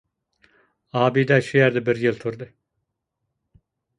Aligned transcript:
ئابىدە 1.01 1.37
شۇ 1.49 1.59
يەردە 1.59 1.85
بىر 1.91 2.01
يىل 2.05 2.17
تۇردى. 2.23 2.47